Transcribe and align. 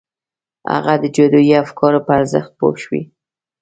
هغه 0.73 0.93
د 1.03 1.05
جادویي 1.15 1.53
افکارو 1.63 2.03
په 2.05 2.11
ارزښت 2.19 2.51
پوه 2.59 2.75
شوی 2.83 3.01
و 3.07 3.09